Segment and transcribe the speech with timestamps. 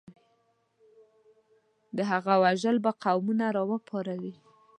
[1.97, 4.33] د هغه وژل به قومونه راوپاروي.